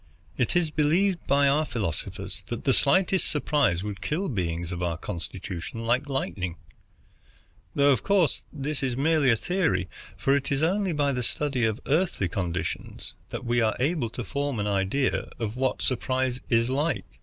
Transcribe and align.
"It 0.35 0.55
is 0.55 0.71
believed 0.71 1.27
by 1.27 1.47
our 1.47 1.63
philosophers 1.63 2.41
that 2.47 2.63
the 2.63 2.73
slightest 2.73 3.29
surprise 3.29 3.83
would 3.83 4.01
kill 4.01 4.29
beings 4.29 4.71
of 4.71 4.81
our 4.81 4.97
constitution 4.97 5.85
like 5.85 6.09
lightning; 6.09 6.55
though 7.75 7.91
of 7.91 8.01
course 8.01 8.41
this 8.51 8.81
is 8.81 8.97
merely 8.97 9.35
theory, 9.35 9.87
for 10.17 10.35
it 10.35 10.51
is 10.51 10.63
only 10.63 10.91
by 10.91 11.13
the 11.13 11.21
study 11.21 11.65
of 11.65 11.79
Earthly 11.85 12.29
conditions 12.29 13.13
that 13.29 13.45
we 13.45 13.61
are 13.61 13.75
able 13.79 14.09
to 14.09 14.23
form 14.23 14.57
an 14.59 14.65
idea 14.65 15.29
of 15.37 15.55
what 15.55 15.83
surprise 15.83 16.41
is 16.49 16.67
like. 16.67 17.05